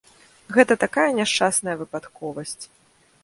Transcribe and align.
Гэта 0.55 0.77
такая 0.83 1.05
няшчасная 1.19 1.75
выпадковасць. 1.81 2.63